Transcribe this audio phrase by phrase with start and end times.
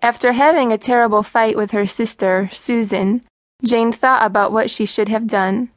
[0.00, 3.22] After having a terrible fight with her sister, Susan,
[3.62, 5.70] Jane thought about what she should have done.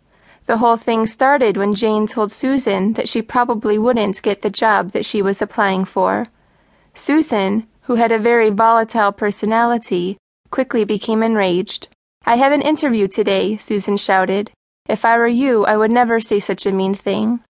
[0.46, 4.92] The whole thing started when Jane told Susan that she probably wouldn't get the job
[4.92, 6.26] that she was applying for.
[6.94, 10.18] Susan, who had a very volatile personality,
[10.50, 11.88] quickly became enraged.
[12.26, 14.52] I have an interview today, Susan shouted.
[14.88, 17.42] If I were you, I would never say such a mean thing.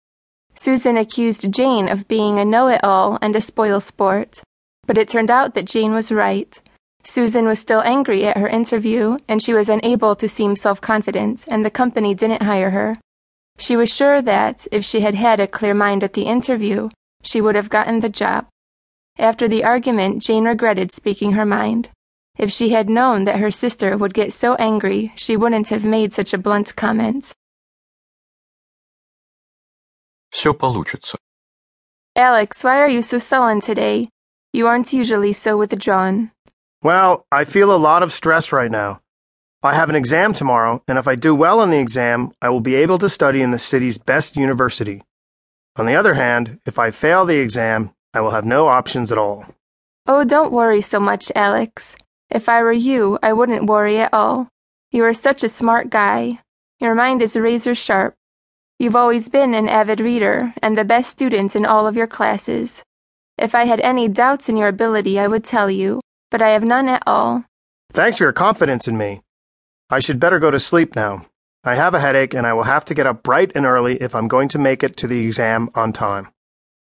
[0.56, 4.42] Susan accused Jane of being a know it all and a spoil sport.
[4.87, 6.61] But it turned out that Jane was right.
[7.05, 11.45] Susan was still angry at her interview, and she was unable to seem self confident,
[11.49, 12.97] and the company didn't hire her.
[13.59, 16.89] She was sure that, if she had had a clear mind at the interview,
[17.23, 18.47] she would have gotten the job.
[19.19, 21.91] After the argument, Jane regretted speaking her mind.
[22.39, 26.13] If she had known that her sister would get so angry, she wouldn't have made
[26.13, 27.33] such a blunt comment.
[30.33, 31.17] Все получится.
[32.17, 34.09] Alex, why are you so sullen today?
[34.56, 36.32] You aren't usually so withdrawn.
[36.82, 39.02] Well, I feel a lot of stress right now.
[39.62, 42.62] I have an exam tomorrow, and if I do well on the exam, I will
[42.62, 45.04] be able to study in the city's best university.
[45.76, 49.18] On the other hand, if I fail the exam, I will have no options at
[49.18, 49.46] all.
[50.08, 51.98] Oh, don't worry so much, Alex.
[52.30, 54.48] If I were you, I wouldn't worry at all.
[54.90, 56.40] You are such a smart guy.
[56.80, 58.16] Your mind is razor sharp.
[58.80, 62.85] You've always been an avid reader and the best student in all of your classes.
[63.38, 66.00] If I had any doubts in your ability, I would tell you,
[66.32, 67.44] but I have none at all.
[67.92, 69.22] Thanks for your confidence in me.
[69.90, 71.26] I should better go to sleep now.
[71.64, 74.16] I have a headache and I will have to get up bright and early if
[74.16, 76.30] I'm going to make it to the exam on time.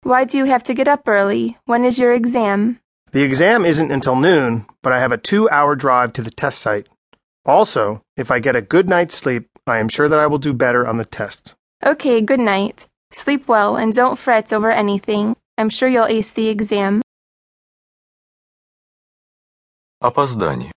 [0.03, 1.57] Why do you have to get up early?
[1.65, 2.81] When is your exam?
[3.13, 6.59] The exam isn't until noon, but I have a two hour drive to the test
[6.59, 6.89] site.
[7.47, 10.53] Also, if I get a good night's sleep, I am sure that I will do
[10.53, 11.55] better on the test.
[11.85, 12.89] Okay, good night.
[13.13, 15.37] Sleep well and don't fret over anything.
[15.62, 17.02] I'm sure you'll ace the exam.
[20.04, 20.72] Опоздание.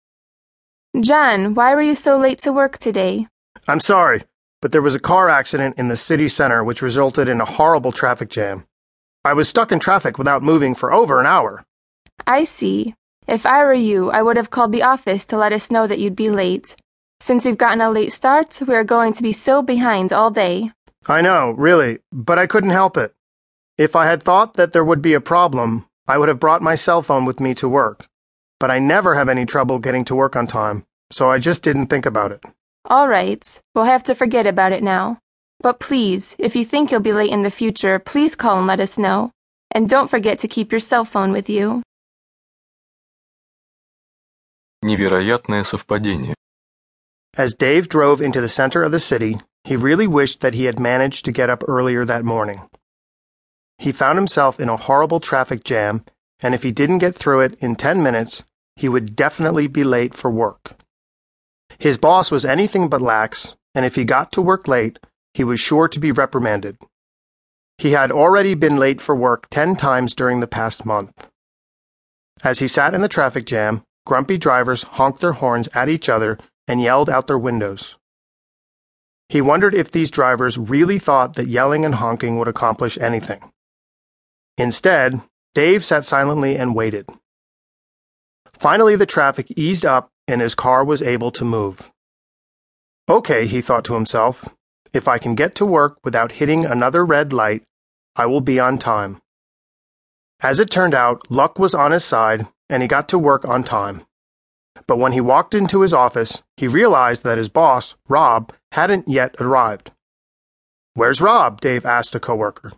[1.00, 3.26] John, why were you so late to work today?
[3.68, 4.24] I'm sorry,
[4.60, 7.92] but there was a car accident in the city center which resulted in a horrible
[7.92, 8.64] traffic jam.
[9.24, 11.64] I was stuck in traffic without moving for over an hour.
[12.26, 12.94] I see.
[13.28, 15.98] If I were you, I would have called the office to let us know that
[15.98, 16.74] you'd be late.
[17.20, 20.72] Since we've gotten a late start, we are going to be so behind all day.
[21.06, 23.13] I know, really, but I couldn't help it.
[23.78, 26.74] If I had thought that there would be a problem, I would have brought my
[26.74, 28.06] cell phone with me to work.
[28.58, 31.86] But I never have any trouble getting to work on time, so I just didn't
[31.86, 32.44] think about it.
[32.84, 33.42] All right,
[33.74, 35.18] we'll have to forget about it now.
[35.60, 38.80] But please, if you think you'll be late in the future, please call and let
[38.80, 39.30] us know.
[39.70, 41.82] And don't forget to keep your cell phone with you.
[44.84, 46.34] Невероятное совпадение.
[47.36, 50.80] As Dave drove into the center of the city, he really wished that he had
[50.80, 52.62] managed to get up earlier that morning.
[53.77, 56.05] He found himself in a horrible traffic jam,
[56.41, 58.43] and if he didn't get through it in 10 minutes,
[58.75, 60.77] he would definitely be late for work.
[61.77, 64.99] His boss was anything but lax, and if he got to work late,
[65.33, 66.77] he was sure to be reprimanded.
[67.77, 71.29] He had already been late for work 10 times during the past month.
[72.43, 76.37] As he sat in the traffic jam, grumpy drivers honked their horns at each other
[76.67, 77.95] and yelled out their windows.
[79.27, 83.51] He wondered if these drivers really thought that yelling and honking would accomplish anything.
[84.57, 85.21] Instead,
[85.53, 87.09] Dave sat silently and waited.
[88.53, 91.91] Finally, the traffic eased up and his car was able to move.
[93.07, 94.47] Okay, he thought to himself,
[94.93, 97.63] if I can get to work without hitting another red light,
[98.15, 99.21] I will be on time.
[100.39, 103.63] As it turned out, luck was on his side and he got to work on
[103.63, 104.05] time.
[104.87, 109.35] But when he walked into his office, he realized that his boss, Rob, hadn't yet
[109.39, 109.91] arrived.
[110.93, 111.61] Where's Rob?
[111.61, 112.73] Dave asked a coworker.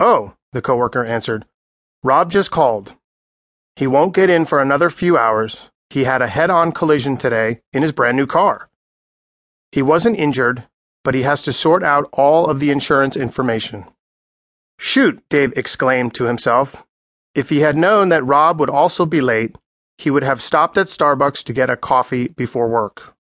[0.00, 1.44] Oh, the coworker answered.
[2.02, 2.94] Rob just called.
[3.76, 5.70] He won't get in for another few hours.
[5.90, 8.70] He had a head on collision today in his brand new car.
[9.72, 10.64] He wasn't injured,
[11.02, 13.84] but he has to sort out all of the insurance information.
[14.78, 16.84] Shoot, Dave exclaimed to himself.
[17.34, 19.56] If he had known that Rob would also be late,
[19.98, 23.14] he would have stopped at Starbucks to get a coffee before work.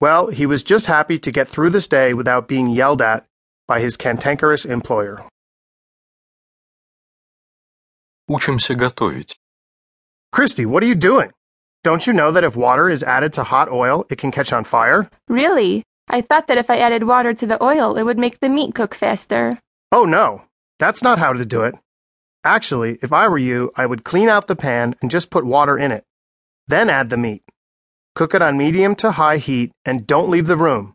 [0.00, 3.26] Well, he was just happy to get through this day without being yelled at
[3.66, 5.26] by his cantankerous employer.
[8.29, 9.37] Учимся готовить.
[10.31, 11.31] Christy, what are you doing?
[11.83, 14.63] Don't you know that if water is added to hot oil, it can catch on
[14.63, 15.09] fire?
[15.27, 15.83] Really?
[16.07, 18.75] I thought that if I added water to the oil, it would make the meat
[18.75, 19.59] cook faster.
[19.91, 20.43] Oh, no.
[20.79, 21.75] That's not how to do it.
[22.43, 25.77] Actually, if I were you, I would clean out the pan and just put water
[25.77, 26.05] in it.
[26.67, 27.43] Then add the meat.
[28.15, 30.93] Cook it on medium to high heat and don't leave the room.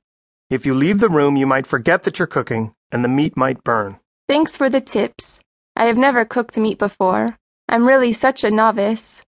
[0.50, 3.64] If you leave the room, you might forget that you're cooking and the meat might
[3.64, 3.99] burn.
[4.29, 5.39] Thanks for the tips.
[5.81, 7.39] I have never cooked meat before.
[7.68, 9.24] I'm really such a novice.